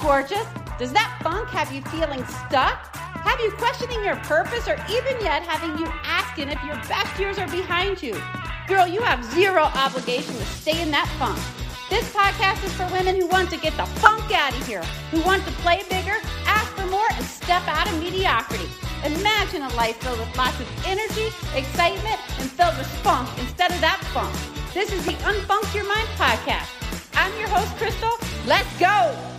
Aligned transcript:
gorgeous? 0.00 0.46
Does 0.78 0.92
that 0.92 1.18
funk 1.22 1.48
have 1.48 1.72
you 1.72 1.82
feeling 1.90 2.24
stuck? 2.46 2.94
Have 2.96 3.40
you 3.40 3.50
questioning 3.52 4.02
your 4.04 4.16
purpose 4.16 4.68
or 4.68 4.76
even 4.88 5.20
yet 5.20 5.42
having 5.42 5.76
you 5.78 5.90
asking 6.04 6.48
if 6.48 6.62
your 6.64 6.76
best 6.88 7.18
years 7.18 7.38
are 7.38 7.48
behind 7.48 8.02
you? 8.02 8.20
Girl, 8.68 8.86
you 8.86 9.00
have 9.00 9.24
zero 9.24 9.62
obligation 9.74 10.34
to 10.34 10.44
stay 10.44 10.80
in 10.82 10.90
that 10.90 11.08
funk. 11.18 11.38
This 11.90 12.12
podcast 12.12 12.64
is 12.64 12.72
for 12.74 12.86
women 12.92 13.16
who 13.16 13.26
want 13.26 13.50
to 13.50 13.56
get 13.56 13.76
the 13.76 13.86
funk 14.00 14.30
out 14.30 14.52
of 14.52 14.66
here, 14.66 14.84
who 15.10 15.22
want 15.22 15.44
to 15.46 15.52
play 15.64 15.82
bigger, 15.88 16.16
ask 16.44 16.70
for 16.74 16.86
more, 16.86 17.08
and 17.12 17.24
step 17.24 17.66
out 17.66 17.90
of 17.90 17.98
mediocrity. 17.98 18.68
Imagine 19.04 19.62
a 19.62 19.68
life 19.74 19.96
filled 19.96 20.18
with 20.18 20.36
lots 20.36 20.60
of 20.60 20.68
energy, 20.86 21.28
excitement, 21.56 22.20
and 22.38 22.50
filled 22.50 22.76
with 22.76 22.86
funk 23.02 23.28
instead 23.38 23.70
of 23.70 23.80
that 23.80 24.00
funk. 24.12 24.34
This 24.74 24.92
is 24.92 25.04
the 25.06 25.12
Unfunk 25.24 25.74
Your 25.74 25.88
Mind 25.88 26.08
podcast. 26.16 26.68
I'm 27.14 27.36
your 27.38 27.48
host, 27.48 27.74
Crystal. 27.76 28.16
Let's 28.46 28.78
go! 28.78 29.37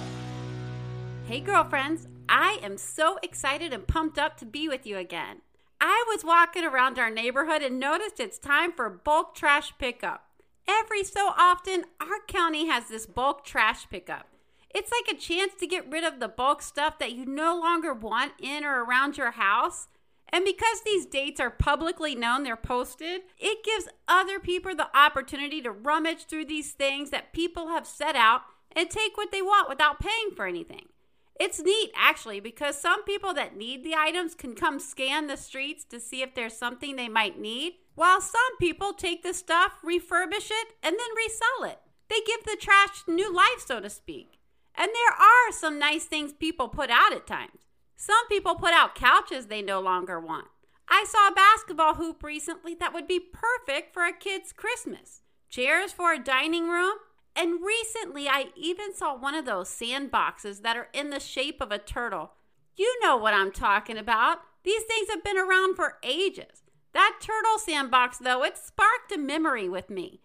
Hey, 1.29 1.41
girlfriends. 1.41 2.07
I 2.27 2.57
am 2.63 2.75
so 2.75 3.19
excited 3.21 3.71
and 3.71 3.85
pumped 3.85 4.17
up 4.17 4.35
to 4.37 4.47
be 4.47 4.67
with 4.67 4.87
you 4.87 4.97
again. 4.97 5.41
I 5.79 6.03
was 6.07 6.25
walking 6.25 6.65
around 6.65 6.97
our 6.97 7.11
neighborhood 7.11 7.61
and 7.61 7.79
noticed 7.79 8.19
it's 8.19 8.39
time 8.39 8.71
for 8.71 8.89
bulk 8.89 9.35
trash 9.35 9.71
pickup. 9.77 10.25
Every 10.67 11.03
so 11.03 11.31
often, 11.37 11.83
our 12.01 12.25
county 12.27 12.65
has 12.65 12.87
this 12.87 13.05
bulk 13.05 13.45
trash 13.45 13.87
pickup. 13.91 14.25
It's 14.73 14.91
like 14.91 15.15
a 15.15 15.19
chance 15.19 15.53
to 15.59 15.67
get 15.67 15.87
rid 15.91 16.03
of 16.03 16.19
the 16.19 16.27
bulk 16.27 16.63
stuff 16.63 16.97
that 16.97 17.11
you 17.11 17.27
no 17.27 17.55
longer 17.55 17.93
want 17.93 18.31
in 18.41 18.65
or 18.65 18.83
around 18.83 19.15
your 19.15 19.29
house. 19.29 19.87
And 20.29 20.43
because 20.43 20.81
these 20.83 21.05
dates 21.05 21.39
are 21.39 21.51
publicly 21.51 22.15
known, 22.15 22.41
they're 22.41 22.55
posted, 22.57 23.21
it 23.37 23.63
gives 23.63 23.87
other 24.07 24.39
people 24.39 24.75
the 24.75 24.97
opportunity 24.97 25.61
to 25.61 25.69
rummage 25.69 26.25
through 26.25 26.45
these 26.45 26.71
things 26.71 27.11
that 27.11 27.33
people 27.33 27.67
have 27.67 27.85
set 27.85 28.15
out 28.15 28.41
and 28.75 28.89
take 28.89 29.15
what 29.15 29.31
they 29.31 29.43
want 29.43 29.69
without 29.69 29.99
paying 29.99 30.31
for 30.35 30.47
anything. 30.47 30.87
It's 31.39 31.61
neat, 31.61 31.91
actually, 31.95 32.41
because 32.41 32.77
some 32.77 33.05
people 33.05 33.33
that 33.33 33.55
need 33.55 33.83
the 33.83 33.95
items 33.95 34.35
can 34.35 34.55
come 34.55 34.77
scan 34.77 35.27
the 35.27 35.37
streets 35.37 35.85
to 35.85 35.99
see 35.99 36.21
if 36.21 36.35
there's 36.35 36.57
something 36.57 36.95
they 36.95 37.07
might 37.07 37.39
need, 37.39 37.75
while 37.95 38.19
some 38.19 38.57
people 38.59 38.91
take 38.91 39.23
the 39.23 39.33
stuff, 39.33 39.73
refurbish 39.83 40.51
it, 40.51 40.67
and 40.83 40.97
then 40.97 41.15
resell 41.15 41.71
it. 41.71 41.79
They 42.09 42.19
give 42.25 42.43
the 42.43 42.57
trash 42.59 43.03
new 43.07 43.33
life, 43.33 43.63
so 43.65 43.79
to 43.79 43.89
speak. 43.89 44.39
And 44.75 44.89
there 44.89 45.13
are 45.13 45.51
some 45.51 45.79
nice 45.79 46.05
things 46.05 46.33
people 46.33 46.67
put 46.67 46.89
out 46.89 47.13
at 47.13 47.25
times. 47.25 47.67
Some 47.95 48.27
people 48.27 48.55
put 48.55 48.73
out 48.73 48.95
couches 48.95 49.45
they 49.45 49.61
no 49.61 49.79
longer 49.79 50.19
want. 50.19 50.47
I 50.89 51.05
saw 51.07 51.27
a 51.27 51.35
basketball 51.35 51.95
hoop 51.95 52.23
recently 52.23 52.73
that 52.75 52.93
would 52.93 53.07
be 53.07 53.19
perfect 53.19 53.93
for 53.93 54.05
a 54.05 54.13
kid's 54.13 54.51
Christmas. 54.51 55.21
Chairs 55.49 55.91
for 55.91 56.13
a 56.13 56.23
dining 56.23 56.67
room, 56.67 56.95
and 57.39 57.61
recently, 57.63 58.27
I 58.27 58.47
even 58.57 58.93
saw 58.93 59.15
one 59.15 59.33
of 59.33 59.45
those 59.45 59.69
sandboxes 59.69 60.61
that 60.61 60.75
are 60.75 60.89
in 60.93 61.09
the 61.09 61.21
shape 61.21 61.61
of 61.61 61.71
a 61.71 61.77
turtle. 61.77 62.33
You 62.75 62.99
know 63.01 63.15
what 63.15 63.33
I'm 63.33 63.53
talking 63.53 63.97
about. 63.97 64.39
These 64.65 64.83
things 64.83 65.09
have 65.09 65.23
been 65.23 65.37
around 65.37 65.77
for 65.77 65.99
ages. 66.03 66.63
That 66.93 67.19
turtle 67.21 67.57
sandbox, 67.57 68.17
though, 68.17 68.43
it 68.43 68.57
sparked 68.57 69.13
a 69.13 69.17
memory 69.17 69.69
with 69.69 69.89
me. 69.89 70.19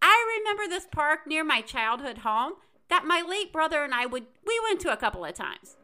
I 0.00 0.38
remember 0.38 0.68
this 0.68 0.86
park 0.86 1.26
near 1.26 1.42
my 1.42 1.60
childhood 1.60 2.18
home 2.18 2.52
that 2.88 3.04
my 3.04 3.20
late 3.20 3.52
brother 3.52 3.82
and 3.82 3.92
I 3.92 4.06
would 4.06 4.26
we 4.46 4.60
went 4.62 4.80
to 4.80 4.92
a 4.92 4.96
couple 4.96 5.24
of 5.24 5.34
times. 5.34 5.76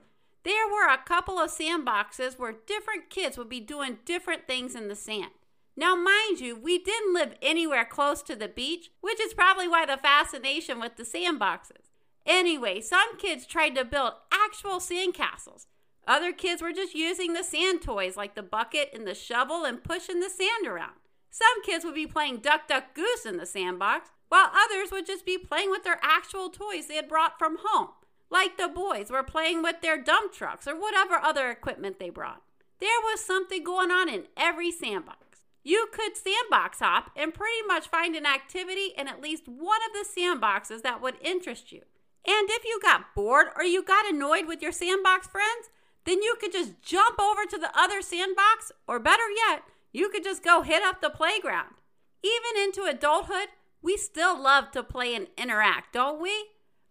There 0.45 0.69
were 0.69 0.89
a 0.89 1.03
couple 1.05 1.39
of 1.39 1.51
sandboxes 1.51 2.39
where 2.39 2.55
different 2.65 3.11
kids 3.11 3.37
would 3.37 3.49
be 3.49 3.59
doing 3.59 3.99
different 4.05 4.47
things 4.47 4.77
in 4.77 4.87
the 4.87 4.95
sand. 4.95 5.33
Now, 5.77 5.95
mind 5.95 6.41
you, 6.41 6.57
we 6.59 6.79
didn't 6.79 7.13
live 7.13 7.35
anywhere 7.43 7.85
close 7.85 8.23
to 8.23 8.35
the 8.35 8.49
beach, 8.49 8.91
which 9.03 9.21
is 9.21 9.35
probably 9.35 9.69
why 9.69 9.85
the 9.85 9.99
fascination 9.99 10.81
with 10.81 10.97
the 10.97 11.03
sandboxes. 11.03 11.91
Anyway, 12.25 12.81
some 12.81 13.19
kids 13.19 13.47
tried 13.47 13.75
to 13.77 13.85
build 13.85 14.15
actual 14.33 14.79
sandcastles. 14.81 15.67
Other 16.07 16.33
kids 16.33 16.63
were 16.63 16.73
just 16.73 16.95
using 16.95 17.33
the 17.33 17.45
sand 17.45 17.83
toys 17.83 18.17
like 18.17 18.35
the 18.35 18.43
bucket 18.43 18.91
and 18.95 19.07
the 19.07 19.15
shovel 19.15 19.65
and 19.65 19.85
pushing 19.85 20.21
the 20.21 20.31
sand 20.31 20.67
around. 20.67 20.95
Some 21.31 21.63
kids 21.63 21.85
would 21.85 21.95
be 21.95 22.07
playing 22.07 22.39
duck, 22.39 22.69
duck, 22.69 22.95
goose 22.95 23.27
in 23.27 23.37
the 23.37 23.45
sandbox, 23.45 24.11
while 24.29 24.51
others 24.55 24.91
would 24.91 25.05
just 25.05 25.27
be 25.27 25.37
playing 25.37 25.71
with 25.71 25.85
their 25.85 26.01
actual 26.03 26.49
toys 26.49 26.87
they 26.87 26.97
had 26.97 27.09
brought 27.09 27.39
from 27.39 27.59
home, 27.63 27.89
like 28.31 28.57
the 28.57 28.69
boys 28.69 29.11
were 29.11 29.23
playing 29.23 29.63
with 29.63 29.83
their 29.83 30.03
dump 30.03 30.33
trucks 30.33 30.67
or 30.67 30.81
whatever 30.81 31.17
other 31.17 31.51
equipment 31.51 31.99
they 31.99 32.11
brought. 32.11 32.43
There 32.81 33.01
was 33.05 33.21
something 33.21 33.63
going 33.63 33.91
on 33.91 34.09
in 34.09 34.25
every 34.37 34.73
sandbox. 34.73 35.26
You 35.67 35.89
could 35.93 36.17
sandbox 36.17 36.79
hop 36.79 37.11
and 37.17 37.35
pretty 37.35 37.61
much 37.67 37.89
find 37.89 38.15
an 38.15 38.25
activity 38.25 38.93
in 38.97 39.09
at 39.09 39.21
least 39.21 39.49
one 39.49 39.81
of 39.85 39.93
the 39.93 40.07
sandboxes 40.09 40.83
that 40.83 41.03
would 41.03 41.17
interest 41.21 41.73
you. 41.73 41.81
And 42.25 42.49
if 42.51 42.65
you 42.65 42.79
got 42.81 43.17
bored 43.17 43.49
or 43.57 43.65
you 43.65 43.83
got 43.83 44.07
annoyed 44.07 44.47
with 44.47 44.63
your 44.63 44.71
sandbox 44.71 45.27
friends, 45.27 45.69
then 46.05 46.23
you 46.23 46.37
could 46.41 46.53
just 46.53 46.81
jump 46.83 47.19
over 47.19 47.45
to 47.47 47.59
the 47.59 47.77
other 47.77 48.01
sandbox, 48.01 48.71
or 48.87 49.01
better 49.01 49.29
yet, 49.49 49.65
you 49.93 50.09
could 50.09 50.23
just 50.23 50.45
go 50.45 50.63
hit 50.63 50.85
up 50.85 51.01
the 51.01 51.11
playground. 51.11 51.75
Even 52.23 52.63
into 52.63 52.85
adulthood, 52.85 53.49
we 53.83 53.97
still 53.97 54.41
love 54.41 54.71
to 54.71 54.85
play 54.85 55.17
and 55.17 55.27
interact, 55.37 55.93
don't 55.93 56.23
we? 56.23 56.47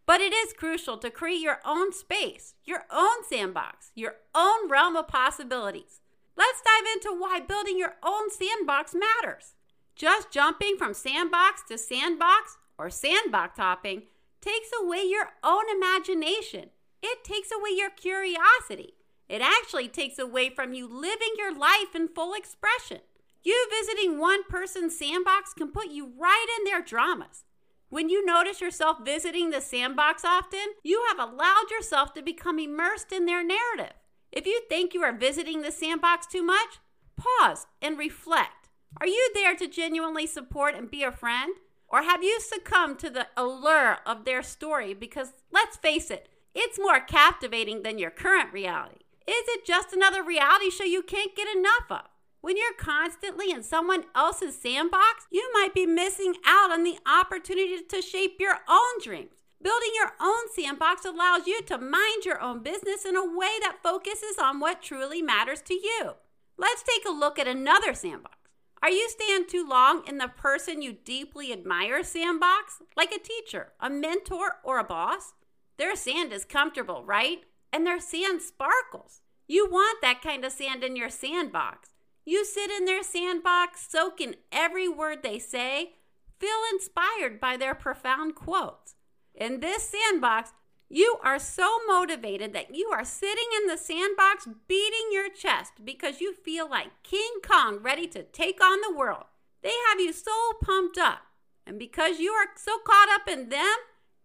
But 0.06 0.20
it 0.20 0.34
is 0.34 0.52
crucial 0.52 0.98
to 0.98 1.10
create 1.10 1.40
your 1.40 1.62
own 1.64 1.94
space, 1.94 2.56
your 2.66 2.84
own 2.92 3.24
sandbox, 3.30 3.92
your 3.96 4.16
own 4.36 4.70
realm 4.70 4.98
of 4.98 5.08
possibilities. 5.08 6.02
Let's 6.38 6.62
dive 6.62 6.94
into 6.94 7.20
why 7.20 7.40
building 7.40 7.78
your 7.78 7.96
own 8.04 8.30
sandbox 8.30 8.94
matters. 8.94 9.54
Just 9.96 10.32
jumping 10.32 10.78
from 10.78 10.94
sandbox 10.94 11.64
to 11.70 11.78
sandbox 11.78 12.58
or 12.78 12.90
sandbox 12.90 13.58
hopping 13.58 14.04
takes 14.42 14.70
away 14.82 15.04
your 15.04 15.30
own 15.44 15.64
imagination. 15.70 16.70
It 17.02 17.24
takes 17.24 17.50
away 17.52 17.72
your 17.76 17.90
curiosity. 17.90 18.96
It 19.30 19.42
actually 19.42 19.88
takes 19.88 20.20
away 20.20 20.50
from 20.50 20.74
you 20.74 20.88
living 20.88 21.34
your 21.38 21.58
life 21.58 21.96
in 21.96 22.10
full 22.10 22.34
expression. 22.34 23.00
You 23.44 23.68
visiting 23.70 24.20
one 24.20 24.44
person's 24.44 24.98
sandbox 24.98 25.54
can 25.54 25.72
put 25.72 25.92
you 25.92 26.12
right 26.18 26.46
in 26.60 26.66
their 26.66 26.82
dramas. 26.82 27.44
When 27.90 28.10
you 28.10 28.26
notice 28.26 28.60
yourself 28.60 28.98
visiting 29.06 29.52
the 29.52 29.62
sandbox 29.62 30.26
often, 30.26 30.74
you 30.84 31.04
have 31.08 31.20
allowed 31.20 31.70
yourself 31.72 32.14
to 32.16 32.22
become 32.22 32.60
immersed 32.60 33.12
in 33.12 33.26
their 33.26 33.44
narrative. 33.44 33.94
If 34.36 34.46
you 34.46 34.62
think 34.68 34.94
you 34.94 35.02
are 35.02 35.14
visiting 35.14 35.62
the 35.62 35.72
sandbox 35.72 36.28
too 36.28 36.44
much, 36.44 36.80
pause 37.16 37.68
and 37.82 37.98
reflect. 37.98 38.68
Are 39.00 39.08
you 39.08 39.32
there 39.34 39.56
to 39.56 39.68
genuinely 39.68 40.28
support 40.28 40.76
and 40.76 40.92
be 40.92 41.04
a 41.04 41.12
friend? 41.12 41.56
Or 41.88 42.04
have 42.04 42.22
you 42.22 42.42
succumbed 42.42 43.00
to 43.00 43.10
the 43.10 43.28
allure 43.38 44.00
of 44.06 44.26
their 44.26 44.44
story 44.44 44.94
because, 44.94 45.32
let's 45.52 45.78
face 45.78 46.12
it, 46.12 46.28
it's 46.54 46.78
more 46.78 47.00
captivating 47.00 47.84
than 47.84 47.98
your 47.98 48.12
current 48.12 48.52
reality? 48.52 48.98
Is 49.26 49.46
it 49.48 49.66
just 49.66 49.94
another 49.94 50.22
reality 50.22 50.70
show 50.70 50.84
you 50.84 51.02
can't 51.02 51.36
get 51.36 51.48
enough 51.56 51.90
of? 51.90 52.10
When 52.42 52.58
you're 52.58 52.74
constantly 52.78 53.52
in 53.52 53.64
someone 53.64 54.04
else's 54.14 54.60
sandbox, 54.60 55.28
you 55.32 55.50
might 55.54 55.74
be 55.74 55.86
missing 55.86 56.36
out 56.46 56.72
on 56.72 56.84
the 56.84 56.98
opportunity 57.06 57.82
to 57.82 58.02
shape 58.02 58.36
your 58.40 58.60
own 58.68 59.02
dreams. 59.02 59.35
Building 59.62 59.92
your 59.96 60.12
own 60.22 60.50
sandbox 60.54 61.06
allows 61.06 61.48
you 61.48 61.62
to 61.64 61.78
mind 61.78 62.26
your 62.26 62.42
own 62.42 62.62
business 62.62 63.06
in 63.06 63.16
a 63.16 63.26
way 63.26 63.58
that 63.62 63.80
focuses 63.82 64.38
on 64.42 64.60
what 64.60 64.82
truly 64.82 65.22
matters 65.22 65.62
to 65.64 65.74
you. 65.74 66.14
Let's 66.58 66.84
take 66.84 67.06
a 67.08 67.12
look 67.12 67.40
at 67.40 67.48
another 67.48 67.94
sandbox. 67.94 68.36
Are 68.84 68.92
you 68.92 69.10
staying 69.10 69.48
too 69.48 69.68
long 69.68 70.04
in 70.08 70.20
the 70.20 70.28
person 70.28 70.82
you 70.82 70.94
deeply 70.94 71.52
admire 71.52 72.04
sandbox, 72.04 72.82
like 72.96 73.12
a 73.12 73.20
teacher, 73.20 73.72
a 73.80 73.90
mentor, 73.90 74.58
or 74.64 74.78
a 74.78 74.84
boss? 74.84 75.34
Their 75.78 75.96
sand 75.96 76.32
is 76.32 76.46
comfortable, 76.46 77.04
right? 77.04 77.40
And 77.74 77.86
their 77.86 78.00
sand 78.00 78.42
sparkles. 78.42 79.22
You 79.48 79.70
want 79.70 80.02
that 80.02 80.22
kind 80.22 80.46
of 80.46 80.52
sand 80.52 80.84
in 80.84 80.96
your 80.96 81.10
sandbox. 81.10 81.90
You 82.26 82.46
sit 82.46 82.72
in 82.72 82.86
their 82.86 83.04
sandbox, 83.04 83.88
soak 83.90 84.20
in 84.20 84.36
every 84.52 84.88
word 84.88 85.24
they 85.24 85.40
say, 85.40 85.94
feel 86.40 86.62
inspired 86.72 87.40
by 87.40 87.58
their 87.58 87.76
profound 87.76 88.36
quotes. 88.36 88.95
In 89.36 89.60
this 89.60 89.90
sandbox, 89.90 90.54
you 90.88 91.18
are 91.24 91.40
so 91.40 91.80
motivated 91.88 92.54
that 92.54 92.74
you 92.74 92.90
are 92.94 93.04
sitting 93.04 93.48
in 93.58 93.68
the 93.68 93.78
sandbox 93.78 94.48
beating 94.68 95.10
your 95.12 95.30
chest 95.30 95.74
because 95.84 96.22
you 96.22 96.34
feel 96.34 96.70
like 96.70 97.04
King 97.04 97.40
Kong 97.46 97.80
ready 97.82 98.08
to 98.08 98.24
take 98.24 98.64
on 98.64 98.80
the 98.82 98.96
world. 98.96 99.26
They 99.62 99.74
have 99.90 100.00
you 100.00 100.14
so 100.14 100.32
pumped 100.64 100.98
up. 100.98 101.20
And 101.68 101.80
because 101.80 102.20
you 102.20 102.32
are 102.32 102.48
so 102.56 102.78
caught 102.86 103.10
up 103.10 103.28
in 103.28 103.50
them, 103.50 103.76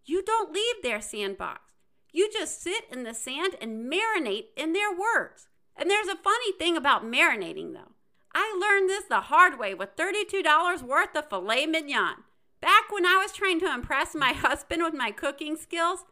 you 0.05 0.23
don't 0.23 0.53
leave 0.53 0.83
their 0.83 1.01
sandbox. 1.01 1.61
You 2.13 2.31
just 2.31 2.63
sit 2.63 2.85
in 2.93 3.05
the 3.05 3.15
sand 3.15 3.55
and 3.61 3.91
marinate 3.91 4.49
in 4.57 4.73
their 4.73 4.91
words. 4.91 5.49
And 5.77 5.89
there's 5.89 6.09
a 6.09 6.17
funny 6.17 6.53
thing 6.59 6.77
about 6.77 7.05
marinating, 7.05 7.73
though. 7.73 7.93
I 8.35 8.57
learned 8.61 8.89
this 8.89 9.05
the 9.05 9.23
hard 9.23 9.59
way 9.59 9.75
with 9.75 9.97
$32 9.97 10.83
worth 10.83 11.17
of 11.17 11.29
filet 11.31 11.67
mignon. 11.67 12.25
Back 12.61 12.91
when 12.91 13.07
I 13.07 13.17
was 13.17 13.33
trying 13.33 13.61
to 13.61 13.73
impress 13.73 14.15
my 14.15 14.33
husband 14.35 14.83
with 14.83 14.95
my 14.95 15.11
cooking 15.11 15.57
skills, 15.57 16.05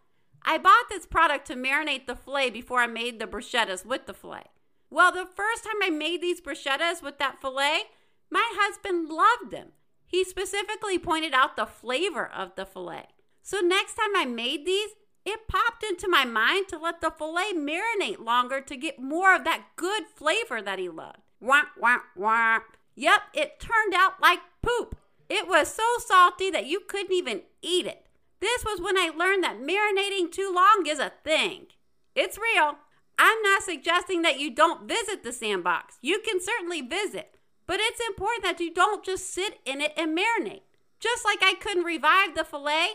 I 0.43 0.59
bought 0.59 0.89
this 0.89 1.07
product 1.07 1.47
to 1.49 1.55
marinate 1.55 2.07
the 2.07 2.17
filet 2.17 2.51
before 2.51 2.81
I 2.81 2.87
made 2.87 3.19
the 3.19 3.27
bruschettas 3.27 3.85
with 3.85 4.07
the 4.07 4.15
filet. 4.15 4.45
Well, 4.91 5.13
the 5.13 5.27
first 5.27 5.65
time 5.65 5.83
I 5.83 5.91
made 5.91 6.23
these 6.23 6.41
bruschettas 6.41 7.03
with 7.03 7.19
that 7.19 7.41
filet, 7.41 7.83
my 8.31 8.49
husband 8.55 9.09
loved 9.09 9.51
them. 9.51 9.73
He 10.07 10.25
specifically 10.25 10.99
pointed 10.99 11.35
out 11.35 11.57
the 11.57 11.67
flavor 11.67 12.27
of 12.27 12.55
the 12.57 12.65
filet. 12.65 13.09
So 13.43 13.61
next 13.61 13.95
time 13.95 14.17
I 14.17 14.25
made 14.25 14.65
these, 14.65 14.91
it 15.27 15.49
popped 15.49 15.85
into 15.85 16.09
my 16.09 16.25
mind 16.25 16.69
to 16.69 16.79
let 16.79 17.03
the 17.03 17.11
filet 17.11 17.53
marinate 17.55 18.25
longer 18.25 18.63
to 18.63 18.77
get 18.77 18.99
more 18.99 19.35
of 19.35 19.45
that 19.45 19.65
good 19.77 20.05
flavor 20.07 20.63
that 20.63 20.79
he 20.79 20.89
loved. 20.89 21.19
Wah, 21.41 21.65
wah, 21.79 21.99
wah. 22.17 22.61
Yep, 22.95 23.21
it 23.35 23.61
turned 23.61 23.95
out 23.95 24.21
like 24.23 24.41
poop. 24.63 24.97
It 25.29 25.47
was 25.47 25.73
so 25.73 25.85
salty 25.99 26.51
that 26.51 26.67
you 26.67 26.81
couldn't 26.81 27.13
even 27.13 27.43
eat 27.63 27.87
it. 27.87 28.07
This 28.41 28.65
was 28.65 28.81
when 28.81 28.97
I 28.97 29.11
learned 29.15 29.45
that 29.45 29.61
marinating 29.61 30.33
too 30.33 30.53
long 30.55 30.85
is 30.87 30.99
a 30.99 31.13
thing. 31.25 31.67
It's 32.15 32.39
real. 32.39 32.77
I'm 33.19 33.43
not 33.43 33.63
suggesting 33.63 34.23
that 34.23 34.39
you 34.39 34.55
don't 34.55 34.89
visit 34.89 35.25
the 35.25 35.33
sandbox. 35.33 35.99
You 36.01 36.21
can 36.21 36.41
certainly 36.41 36.81
visit, 36.81 37.35
but 37.67 37.81
it's 37.81 38.01
important 38.07 38.45
that 38.45 38.61
you 38.61 38.73
don't 38.73 39.05
just 39.05 39.33
sit 39.33 39.59
in 39.65 39.81
it 39.81 39.93
and 39.97 40.17
marinate. 40.17 40.63
Just 41.01 41.25
like 41.25 41.41
I 41.43 41.55
couldn't 41.61 41.85
revive 41.85 42.35
the 42.35 42.45
filet, 42.45 42.91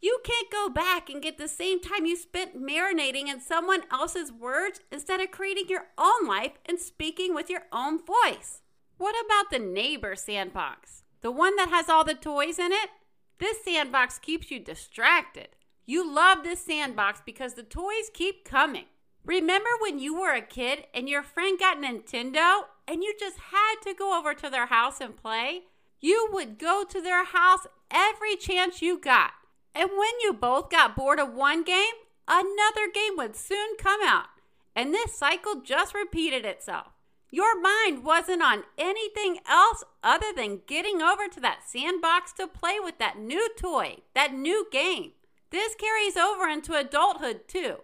you 0.00 0.18
can't 0.24 0.50
go 0.50 0.68
back 0.68 1.08
and 1.08 1.22
get 1.22 1.38
the 1.38 1.48
same 1.48 1.80
time 1.80 2.06
you 2.06 2.16
spent 2.16 2.60
marinating 2.60 3.28
in 3.28 3.40
someone 3.40 3.82
else's 3.90 4.30
words 4.30 4.80
instead 4.92 5.20
of 5.20 5.30
creating 5.30 5.68
your 5.68 5.86
own 5.96 6.26
life 6.26 6.52
and 6.66 6.78
speaking 6.78 7.34
with 7.34 7.48
your 7.50 7.62
own 7.72 7.98
voice. 8.04 8.62
What 8.96 9.14
about 9.24 9.50
the 9.50 9.58
neighbor 9.58 10.14
sandbox? 10.14 11.02
The 11.20 11.30
one 11.30 11.56
that 11.56 11.68
has 11.70 11.88
all 11.88 12.04
the 12.04 12.14
toys 12.14 12.58
in 12.58 12.72
it? 12.72 12.90
This 13.38 13.64
sandbox 13.64 14.18
keeps 14.18 14.50
you 14.50 14.58
distracted. 14.60 15.48
You 15.86 16.08
love 16.08 16.42
this 16.42 16.60
sandbox 16.60 17.22
because 17.24 17.54
the 17.54 17.62
toys 17.62 18.10
keep 18.12 18.44
coming. 18.44 18.84
Remember 19.24 19.70
when 19.80 19.98
you 19.98 20.18
were 20.18 20.34
a 20.34 20.42
kid 20.42 20.86
and 20.94 21.08
your 21.08 21.22
friend 21.22 21.58
got 21.58 21.78
Nintendo 21.78 22.62
and 22.86 23.02
you 23.02 23.14
just 23.18 23.38
had 23.52 23.74
to 23.84 23.94
go 23.94 24.18
over 24.18 24.34
to 24.34 24.50
their 24.50 24.66
house 24.66 25.00
and 25.00 25.16
play? 25.16 25.62
You 26.00 26.28
would 26.32 26.58
go 26.58 26.84
to 26.88 27.00
their 27.00 27.24
house 27.24 27.66
every 27.90 28.36
chance 28.36 28.82
you 28.82 28.98
got. 28.98 29.32
And 29.74 29.90
when 29.90 30.20
you 30.22 30.32
both 30.32 30.70
got 30.70 30.96
bored 30.96 31.20
of 31.20 31.34
one 31.34 31.64
game, 31.64 31.94
another 32.26 32.90
game 32.92 33.16
would 33.16 33.36
soon 33.36 33.76
come 33.76 34.00
out. 34.04 34.26
And 34.74 34.94
this 34.94 35.14
cycle 35.14 35.60
just 35.62 35.94
repeated 35.94 36.44
itself. 36.44 36.97
Your 37.30 37.60
mind 37.60 38.04
wasn't 38.04 38.42
on 38.42 38.64
anything 38.78 39.38
else 39.46 39.84
other 40.02 40.32
than 40.34 40.62
getting 40.66 41.02
over 41.02 41.28
to 41.28 41.40
that 41.40 41.60
sandbox 41.66 42.32
to 42.34 42.46
play 42.46 42.80
with 42.82 42.98
that 42.98 43.18
new 43.18 43.50
toy, 43.58 43.98
that 44.14 44.32
new 44.32 44.66
game. 44.72 45.12
This 45.50 45.74
carries 45.74 46.16
over 46.16 46.48
into 46.48 46.74
adulthood 46.74 47.46
too. 47.46 47.76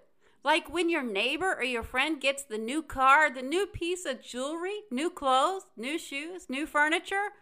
Like 0.42 0.72
when 0.72 0.88
your 0.88 1.02
neighbor 1.02 1.54
or 1.54 1.64
your 1.64 1.82
friend 1.82 2.20
gets 2.20 2.42
the 2.42 2.58
new 2.58 2.82
car, 2.82 3.30
the 3.32 3.42
new 3.42 3.66
piece 3.66 4.06
of 4.06 4.22
jewelry, 4.22 4.80
new 4.90 5.10
clothes, 5.10 5.64
new 5.76 5.98
shoes, 5.98 6.48
new 6.48 6.66
furniture, 6.66 7.32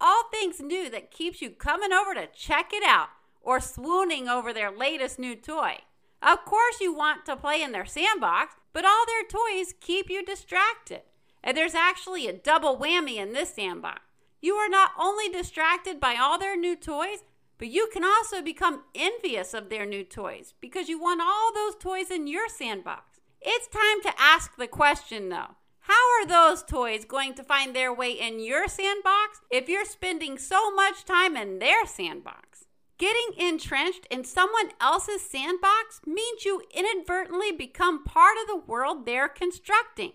all 0.00 0.24
things 0.30 0.60
new 0.60 0.88
that 0.90 1.10
keeps 1.10 1.42
you 1.42 1.50
coming 1.50 1.92
over 1.92 2.14
to 2.14 2.28
check 2.28 2.70
it 2.72 2.84
out 2.84 3.08
or 3.40 3.60
swooning 3.60 4.28
over 4.28 4.52
their 4.52 4.70
latest 4.70 5.18
new 5.18 5.34
toy. 5.34 5.78
Of 6.22 6.44
course, 6.44 6.80
you 6.80 6.92
want 6.92 7.24
to 7.26 7.36
play 7.36 7.62
in 7.62 7.72
their 7.72 7.86
sandbox, 7.86 8.54
but 8.72 8.84
all 8.84 9.04
their 9.06 9.24
toys 9.24 9.74
keep 9.80 10.10
you 10.10 10.24
distracted. 10.24 11.02
And 11.42 11.56
there's 11.56 11.74
actually 11.74 12.26
a 12.26 12.32
double 12.32 12.76
whammy 12.76 13.16
in 13.16 13.32
this 13.32 13.54
sandbox. 13.54 14.02
You 14.40 14.54
are 14.54 14.68
not 14.68 14.92
only 14.98 15.28
distracted 15.28 15.98
by 15.98 16.16
all 16.16 16.38
their 16.38 16.56
new 16.56 16.76
toys, 16.76 17.24
but 17.58 17.68
you 17.68 17.88
can 17.92 18.04
also 18.04 18.40
become 18.40 18.84
envious 18.94 19.52
of 19.52 19.68
their 19.68 19.84
new 19.84 20.04
toys 20.04 20.54
because 20.60 20.88
you 20.88 21.00
want 21.00 21.20
all 21.20 21.52
those 21.52 21.74
toys 21.76 22.10
in 22.10 22.26
your 22.26 22.48
sandbox. 22.48 23.20
It's 23.40 23.66
time 23.68 24.02
to 24.02 24.20
ask 24.20 24.56
the 24.56 24.68
question 24.68 25.28
though 25.28 25.56
how 25.88 26.20
are 26.20 26.26
those 26.26 26.62
toys 26.62 27.06
going 27.06 27.32
to 27.34 27.42
find 27.42 27.74
their 27.74 27.92
way 27.92 28.12
in 28.12 28.40
your 28.40 28.68
sandbox 28.68 29.40
if 29.50 29.70
you're 29.70 29.86
spending 29.86 30.36
so 30.36 30.70
much 30.70 31.06
time 31.06 31.34
in 31.34 31.60
their 31.60 31.86
sandbox? 31.86 32.66
Getting 32.98 33.30
entrenched 33.38 34.06
in 34.10 34.24
someone 34.24 34.72
else's 34.82 35.22
sandbox 35.22 36.02
means 36.04 36.44
you 36.44 36.62
inadvertently 36.74 37.52
become 37.52 38.04
part 38.04 38.36
of 38.42 38.48
the 38.48 38.70
world 38.70 39.06
they're 39.06 39.28
constructing. 39.28 40.12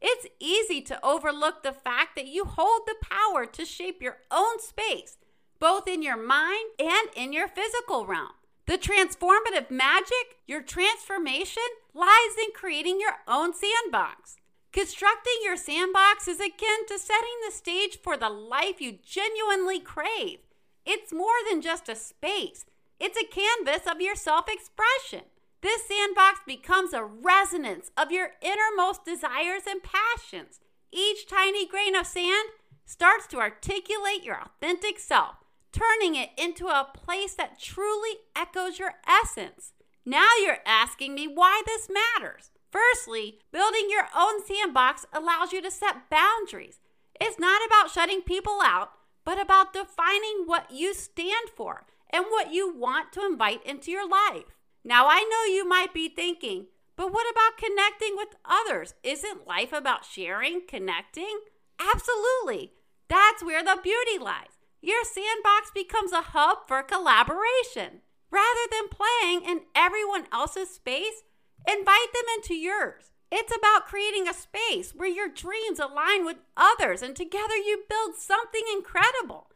It's 0.00 0.26
easy 0.38 0.80
to 0.82 1.04
overlook 1.04 1.62
the 1.62 1.72
fact 1.72 2.16
that 2.16 2.26
you 2.26 2.44
hold 2.44 2.82
the 2.86 2.96
power 3.00 3.46
to 3.46 3.64
shape 3.64 4.00
your 4.00 4.18
own 4.30 4.60
space, 4.60 5.16
both 5.58 5.88
in 5.88 6.02
your 6.02 6.16
mind 6.16 6.70
and 6.78 7.08
in 7.16 7.32
your 7.32 7.48
physical 7.48 8.06
realm. 8.06 8.32
The 8.66 8.78
transformative 8.78 9.70
magic, 9.70 10.36
your 10.46 10.62
transformation, 10.62 11.62
lies 11.94 12.36
in 12.38 12.52
creating 12.54 13.00
your 13.00 13.14
own 13.26 13.52
sandbox. 13.54 14.36
Constructing 14.72 15.38
your 15.42 15.56
sandbox 15.56 16.28
is 16.28 16.38
akin 16.38 16.86
to 16.88 16.98
setting 16.98 17.38
the 17.44 17.52
stage 17.52 17.98
for 18.02 18.16
the 18.16 18.28
life 18.28 18.80
you 18.80 18.98
genuinely 19.02 19.80
crave. 19.80 20.40
It's 20.84 21.12
more 21.12 21.38
than 21.48 21.62
just 21.62 21.88
a 21.88 21.96
space, 21.96 22.66
it's 23.00 23.18
a 23.18 23.26
canvas 23.26 23.90
of 23.90 24.00
your 24.00 24.14
self 24.14 24.46
expression. 24.48 25.26
This 25.60 25.82
sandbox 25.88 26.40
becomes 26.46 26.92
a 26.92 27.04
resonance 27.04 27.90
of 27.96 28.12
your 28.12 28.30
innermost 28.40 29.04
desires 29.04 29.62
and 29.68 29.80
passions. 29.82 30.60
Each 30.92 31.26
tiny 31.26 31.66
grain 31.66 31.96
of 31.96 32.06
sand 32.06 32.50
starts 32.86 33.26
to 33.28 33.38
articulate 33.38 34.24
your 34.24 34.40
authentic 34.40 35.00
self, 35.00 35.36
turning 35.72 36.14
it 36.14 36.30
into 36.38 36.68
a 36.68 36.88
place 36.94 37.34
that 37.34 37.58
truly 37.60 38.18
echoes 38.36 38.78
your 38.78 38.94
essence. 39.06 39.72
Now 40.06 40.30
you're 40.40 40.62
asking 40.64 41.14
me 41.14 41.26
why 41.26 41.62
this 41.66 41.88
matters. 41.90 42.50
Firstly, 42.70 43.40
building 43.52 43.88
your 43.90 44.06
own 44.16 44.44
sandbox 44.46 45.06
allows 45.12 45.52
you 45.52 45.60
to 45.62 45.70
set 45.70 46.08
boundaries. 46.08 46.78
It's 47.20 47.38
not 47.38 47.62
about 47.66 47.90
shutting 47.90 48.22
people 48.22 48.60
out, 48.64 48.92
but 49.24 49.40
about 49.40 49.72
defining 49.72 50.44
what 50.46 50.70
you 50.70 50.94
stand 50.94 51.50
for 51.56 51.84
and 52.10 52.26
what 52.26 52.52
you 52.52 52.72
want 52.72 53.12
to 53.12 53.26
invite 53.26 53.64
into 53.66 53.90
your 53.90 54.08
life. 54.08 54.57
Now, 54.88 55.06
I 55.06 55.20
know 55.20 55.54
you 55.54 55.68
might 55.68 55.92
be 55.92 56.08
thinking, 56.08 56.68
but 56.96 57.12
what 57.12 57.30
about 57.30 57.58
connecting 57.58 58.16
with 58.16 58.28
others? 58.42 58.94
Isn't 59.02 59.46
life 59.46 59.70
about 59.70 60.06
sharing, 60.06 60.62
connecting? 60.66 61.40
Absolutely. 61.78 62.72
That's 63.06 63.44
where 63.44 63.62
the 63.62 63.78
beauty 63.82 64.18
lies. 64.18 64.56
Your 64.80 65.04
sandbox 65.04 65.72
becomes 65.74 66.12
a 66.12 66.32
hub 66.32 66.66
for 66.66 66.82
collaboration. 66.82 68.00
Rather 68.30 68.66
than 68.72 68.88
playing 68.88 69.42
in 69.44 69.66
everyone 69.76 70.24
else's 70.32 70.70
space, 70.70 71.20
invite 71.68 72.12
them 72.14 72.24
into 72.36 72.54
yours. 72.54 73.12
It's 73.30 73.54
about 73.54 73.84
creating 73.84 74.26
a 74.26 74.32
space 74.32 74.94
where 74.94 75.06
your 75.06 75.28
dreams 75.28 75.78
align 75.78 76.24
with 76.24 76.38
others 76.56 77.02
and 77.02 77.14
together 77.14 77.56
you 77.56 77.84
build 77.90 78.14
something 78.16 78.64
incredible. 78.72 79.50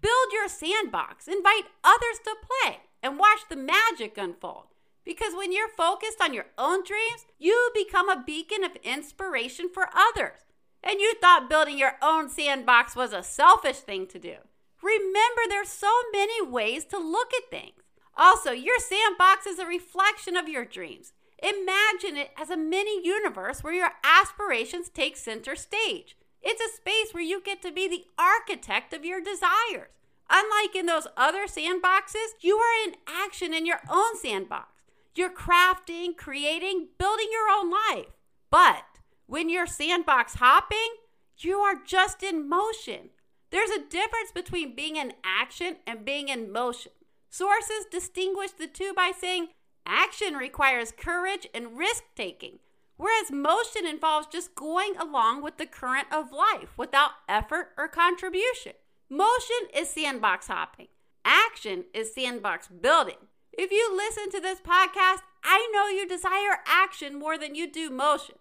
Build 0.00 0.32
your 0.32 0.48
sandbox, 0.48 1.26
invite 1.26 1.64
others 1.82 2.20
to 2.22 2.36
play, 2.62 2.78
and 3.02 3.18
watch 3.18 3.40
the 3.48 3.56
magic 3.56 4.16
unfold. 4.16 4.66
Because 5.06 5.34
when 5.34 5.52
you're 5.52 5.68
focused 5.68 6.20
on 6.20 6.34
your 6.34 6.46
own 6.58 6.82
dreams, 6.84 7.24
you 7.38 7.70
become 7.74 8.10
a 8.10 8.22
beacon 8.26 8.64
of 8.64 8.76
inspiration 8.82 9.70
for 9.72 9.88
others. 9.94 10.40
And 10.82 11.00
you 11.00 11.14
thought 11.14 11.48
building 11.48 11.78
your 11.78 11.94
own 12.02 12.28
sandbox 12.28 12.96
was 12.96 13.12
a 13.12 13.22
selfish 13.22 13.78
thing 13.78 14.08
to 14.08 14.18
do. 14.18 14.34
Remember, 14.82 15.42
there's 15.48 15.68
so 15.68 15.92
many 16.12 16.44
ways 16.44 16.84
to 16.86 16.98
look 16.98 17.32
at 17.32 17.50
things. 17.50 17.82
Also, 18.16 18.50
your 18.50 18.78
sandbox 18.80 19.46
is 19.46 19.58
a 19.58 19.66
reflection 19.66 20.36
of 20.36 20.48
your 20.48 20.64
dreams. 20.64 21.12
Imagine 21.42 22.16
it 22.16 22.30
as 22.36 22.50
a 22.50 22.56
mini 22.56 23.04
universe 23.06 23.62
where 23.62 23.74
your 23.74 23.92
aspirations 24.02 24.88
take 24.88 25.16
center 25.16 25.54
stage. 25.54 26.16
It's 26.42 26.62
a 26.62 26.76
space 26.76 27.12
where 27.12 27.22
you 27.22 27.42
get 27.42 27.62
to 27.62 27.72
be 27.72 27.88
the 27.88 28.04
architect 28.18 28.92
of 28.92 29.04
your 29.04 29.20
desires. 29.20 29.90
Unlike 30.28 30.74
in 30.74 30.86
those 30.86 31.06
other 31.16 31.46
sandboxes, 31.46 32.34
you 32.40 32.56
are 32.56 32.88
in 32.88 32.96
action 33.06 33.54
in 33.54 33.66
your 33.66 33.80
own 33.88 34.16
sandbox. 34.16 34.75
You're 35.16 35.34
crafting, 35.34 36.16
creating, 36.16 36.88
building 36.98 37.28
your 37.32 37.50
own 37.50 37.70
life. 37.70 38.12
But 38.50 38.84
when 39.26 39.48
you're 39.48 39.66
sandbox 39.66 40.34
hopping, 40.34 40.96
you 41.38 41.58
are 41.58 41.82
just 41.84 42.22
in 42.22 42.48
motion. 42.48 43.10
There's 43.50 43.70
a 43.70 43.82
difference 43.88 44.32
between 44.34 44.76
being 44.76 44.96
in 44.96 45.14
action 45.24 45.76
and 45.86 46.04
being 46.04 46.28
in 46.28 46.52
motion. 46.52 46.92
Sources 47.30 47.86
distinguish 47.90 48.50
the 48.52 48.66
two 48.66 48.92
by 48.94 49.12
saying 49.18 49.48
Action 49.86 50.34
requires 50.34 50.90
courage 50.90 51.46
and 51.54 51.78
risk 51.78 52.02
taking, 52.16 52.58
whereas 52.96 53.30
motion 53.30 53.86
involves 53.86 54.26
just 54.26 54.56
going 54.56 54.96
along 54.96 55.42
with 55.42 55.58
the 55.58 55.66
current 55.66 56.08
of 56.12 56.32
life 56.32 56.76
without 56.76 57.12
effort 57.28 57.68
or 57.78 57.86
contribution. 57.86 58.72
Motion 59.08 59.68
is 59.72 59.88
sandbox 59.88 60.48
hopping, 60.48 60.88
action 61.24 61.84
is 61.94 62.12
sandbox 62.12 62.66
building. 62.66 63.28
If 63.58 63.70
you 63.70 63.96
listen 63.96 64.30
to 64.32 64.40
this 64.40 64.60
podcast, 64.60 65.22
I 65.42 65.70
know 65.72 65.88
you 65.88 66.06
desire 66.06 66.58
action 66.66 67.18
more 67.18 67.38
than 67.38 67.54
you 67.54 67.70
do 67.70 67.88
motion. 67.88 68.34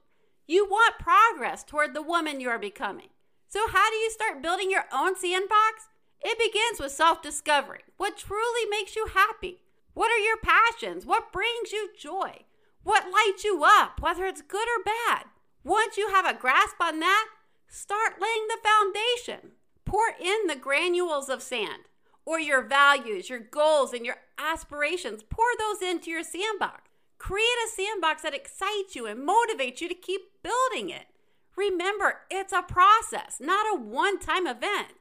You 0.45 0.65
want 0.65 0.99
progress 0.99 1.63
toward 1.63 1.93
the 1.93 2.01
woman 2.01 2.41
you 2.41 2.49
are 2.49 2.59
becoming. 2.59 3.07
So, 3.47 3.61
how 3.71 3.89
do 3.89 3.95
you 3.95 4.11
start 4.11 4.41
building 4.41 4.69
your 4.69 4.83
own 4.91 5.15
sandbox? 5.15 5.87
It 6.21 6.37
begins 6.37 6.81
with 6.81 6.91
self 6.91 7.21
discovery 7.21 7.79
what 7.95 8.17
truly 8.17 8.69
makes 8.69 8.97
you 8.97 9.07
happy. 9.13 9.61
What 9.93 10.11
are 10.11 10.17
your 10.17 10.37
passions? 10.37 11.05
What 11.05 11.31
brings 11.31 11.71
you 11.71 11.91
joy? 11.97 12.43
What 12.83 13.05
lights 13.05 13.45
you 13.45 13.63
up, 13.63 14.01
whether 14.01 14.25
it's 14.25 14.41
good 14.41 14.67
or 14.67 14.83
bad? 14.83 15.27
Once 15.63 15.95
you 15.95 16.09
have 16.09 16.25
a 16.25 16.37
grasp 16.37 16.75
on 16.81 16.99
that, 16.99 17.27
start 17.69 18.21
laying 18.21 18.47
the 18.49 18.57
foundation. 18.61 19.51
Pour 19.85 20.09
in 20.19 20.47
the 20.47 20.57
granules 20.59 21.29
of 21.29 21.41
sand, 21.41 21.83
or 22.25 22.39
your 22.39 22.61
values, 22.61 23.29
your 23.29 23.39
goals, 23.39 23.93
and 23.93 24.05
your 24.05 24.17
aspirations. 24.37 25.23
Pour 25.23 25.45
those 25.57 25.81
into 25.81 26.11
your 26.11 26.23
sandbox. 26.23 26.81
Create 27.17 27.45
a 27.65 27.71
sandbox 27.71 28.21
that 28.21 28.35
excites 28.35 28.95
you 28.95 29.05
and 29.05 29.27
motivates 29.27 29.81
you 29.81 29.87
to 29.87 29.95
keep 29.95 30.21
building 30.43 30.89
it. 30.89 31.07
Remember, 31.55 32.21
it's 32.29 32.51
a 32.53 32.61
process, 32.61 33.37
not 33.39 33.65
a 33.73 33.79
one 33.79 34.19
time 34.19 34.45
event. 34.45 34.93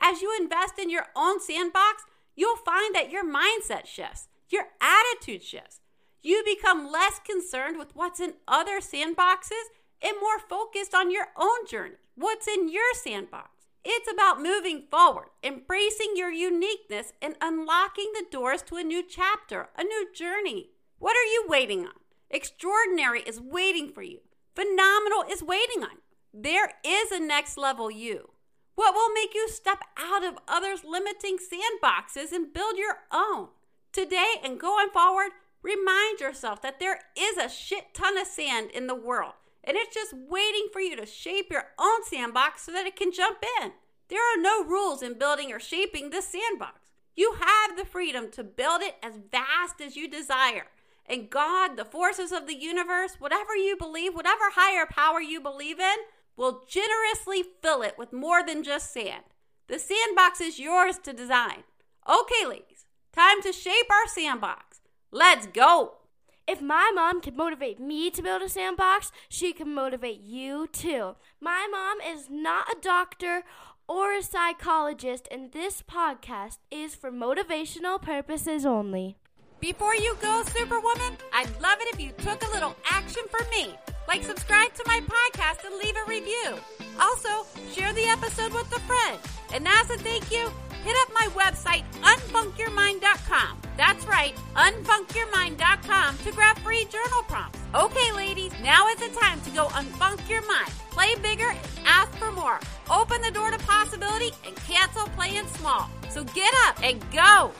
As 0.00 0.20
you 0.20 0.36
invest 0.38 0.78
in 0.78 0.90
your 0.90 1.06
own 1.16 1.40
sandbox, 1.40 2.04
you'll 2.36 2.56
find 2.56 2.94
that 2.94 3.10
your 3.10 3.24
mindset 3.24 3.86
shifts, 3.86 4.28
your 4.50 4.66
attitude 4.80 5.42
shifts. 5.42 5.80
You 6.22 6.42
become 6.44 6.90
less 6.90 7.20
concerned 7.24 7.78
with 7.78 7.94
what's 7.94 8.20
in 8.20 8.34
other 8.48 8.80
sandboxes 8.80 9.68
and 10.02 10.16
more 10.20 10.38
focused 10.38 10.94
on 10.94 11.10
your 11.10 11.28
own 11.36 11.66
journey, 11.68 11.96
what's 12.14 12.48
in 12.48 12.68
your 12.68 12.92
sandbox. 12.94 13.53
It's 13.84 14.10
about 14.10 14.40
moving 14.40 14.84
forward, 14.90 15.26
embracing 15.42 16.14
your 16.16 16.30
uniqueness, 16.30 17.12
and 17.20 17.36
unlocking 17.42 18.12
the 18.14 18.24
doors 18.30 18.62
to 18.62 18.76
a 18.76 18.82
new 18.82 19.02
chapter, 19.06 19.68
a 19.76 19.84
new 19.84 20.08
journey. 20.14 20.70
What 20.98 21.16
are 21.16 21.30
you 21.30 21.44
waiting 21.46 21.84
on? 21.84 21.92
Extraordinary 22.30 23.20
is 23.20 23.42
waiting 23.42 23.92
for 23.92 24.02
you. 24.02 24.20
Phenomenal 24.54 25.24
is 25.30 25.42
waiting 25.42 25.82
on 25.82 25.90
you. 25.92 26.02
There 26.32 26.72
is 26.82 27.12
a 27.12 27.20
next 27.20 27.58
level 27.58 27.90
you. 27.90 28.30
What 28.74 28.94
will 28.94 29.12
make 29.12 29.34
you 29.34 29.48
step 29.48 29.82
out 29.98 30.24
of 30.24 30.38
others' 30.48 30.82
limiting 30.82 31.36
sandboxes 31.36 32.32
and 32.32 32.52
build 32.54 32.78
your 32.78 33.00
own? 33.12 33.48
Today 33.92 34.34
and 34.42 34.58
going 34.58 34.88
forward, 34.88 35.32
remind 35.62 36.20
yourself 36.20 36.62
that 36.62 36.80
there 36.80 37.00
is 37.16 37.36
a 37.36 37.48
shit 37.48 37.92
ton 37.92 38.18
of 38.18 38.26
sand 38.26 38.70
in 38.70 38.86
the 38.86 38.94
world, 38.94 39.34
and 39.66 39.76
it's 39.76 39.94
just 39.94 40.12
waiting 40.12 40.68
for 40.72 40.80
you 40.80 40.96
to 40.96 41.06
shape 41.06 41.50
your 41.50 41.64
own 41.78 42.04
sandbox 42.04 42.62
so 42.62 42.72
that 42.72 42.86
it 42.86 42.96
can 42.96 43.12
jump 43.12 43.38
in. 43.60 43.72
There 44.08 44.20
are 44.20 44.40
no 44.40 44.64
rules 44.64 45.02
in 45.02 45.18
building 45.18 45.52
or 45.52 45.58
shaping 45.58 46.10
this 46.10 46.28
sandbox. 46.28 46.92
You 47.16 47.36
have 47.40 47.76
the 47.76 47.84
freedom 47.84 48.30
to 48.32 48.44
build 48.44 48.82
it 48.82 48.96
as 49.02 49.20
vast 49.30 49.80
as 49.80 49.96
you 49.96 50.08
desire. 50.08 50.66
And 51.06 51.30
God, 51.30 51.76
the 51.76 51.84
forces 51.84 52.32
of 52.32 52.46
the 52.46 52.56
universe, 52.56 53.16
whatever 53.18 53.54
you 53.56 53.76
believe, 53.76 54.14
whatever 54.14 54.44
higher 54.54 54.86
power 54.86 55.20
you 55.20 55.40
believe 55.40 55.78
in, 55.78 55.96
will 56.36 56.64
generously 56.68 57.44
fill 57.62 57.82
it 57.82 57.96
with 57.98 58.12
more 58.12 58.44
than 58.44 58.64
just 58.64 58.92
sand. 58.92 59.24
The 59.68 59.78
sandbox 59.78 60.40
is 60.40 60.58
yours 60.58 60.98
to 61.04 61.12
design. 61.12 61.62
Okay, 62.08 62.46
ladies, 62.46 62.86
time 63.12 63.40
to 63.42 63.52
shape 63.52 63.90
our 63.90 64.08
sandbox. 64.08 64.80
Let's 65.10 65.46
go! 65.46 66.03
If 66.46 66.60
my 66.60 66.92
mom 66.94 67.22
can 67.22 67.36
motivate 67.36 67.80
me 67.80 68.10
to 68.10 68.20
build 68.20 68.42
a 68.42 68.50
sandbox, 68.50 69.10
she 69.30 69.54
can 69.54 69.74
motivate 69.74 70.20
you 70.20 70.66
too. 70.66 71.16
My 71.40 71.66
mom 71.70 71.98
is 72.02 72.28
not 72.28 72.68
a 72.70 72.80
doctor 72.80 73.44
or 73.88 74.12
a 74.12 74.22
psychologist, 74.22 75.26
and 75.30 75.52
this 75.52 75.82
podcast 75.82 76.58
is 76.70 76.94
for 76.94 77.10
motivational 77.10 78.00
purposes 78.00 78.66
only. 78.66 79.16
Before 79.58 79.94
you 79.94 80.16
go, 80.20 80.42
Superwoman, 80.42 81.16
I'd 81.32 81.48
love 81.62 81.78
it 81.80 81.94
if 81.94 82.00
you 82.00 82.12
took 82.18 82.46
a 82.46 82.50
little 82.50 82.76
action 82.90 83.22
for 83.30 83.40
me. 83.48 83.74
Like, 84.06 84.22
subscribe 84.22 84.74
to 84.74 84.84
my 84.86 85.00
podcast 85.00 85.64
and 85.64 85.76
leave 85.76 85.96
a 85.96 86.04
review. 86.06 86.58
Also, 87.00 87.46
share 87.72 87.94
the 87.94 88.04
episode 88.04 88.52
with 88.52 88.70
a 88.76 88.80
friend. 88.80 89.18
And 89.54 89.66
as 89.66 89.88
a 89.88 89.96
thank 89.96 90.30
you, 90.30 90.50
hit 90.84 90.94
up 91.02 91.12
my 91.14 91.28
website, 91.34 91.82
unfunkyourmind.com. 92.02 93.58
That's 93.76 94.06
right, 94.06 94.34
unfunkyourmind.com 94.54 96.18
to 96.18 96.32
grab 96.32 96.58
free 96.58 96.84
journal 96.84 97.22
prompts. 97.26 97.58
Okay, 97.74 98.12
ladies, 98.12 98.52
now 98.62 98.86
is 98.88 98.98
the 98.98 99.08
time 99.18 99.40
to 99.40 99.50
go 99.50 99.66
unfunk 99.68 100.28
your 100.28 100.46
mind. 100.46 100.70
Play 100.90 101.14
bigger 101.16 101.48
and 101.48 101.58
ask 101.84 102.12
for 102.12 102.30
more. 102.30 102.60
Open 102.90 103.20
the 103.22 103.30
door 103.30 103.50
to 103.50 103.58
possibility 103.58 104.30
and 104.46 104.54
cancel 104.56 105.06
playing 105.16 105.46
small. 105.48 105.88
So 106.10 106.22
get 106.22 106.52
up 106.66 106.80
and 106.82 107.00
go. 107.10 107.50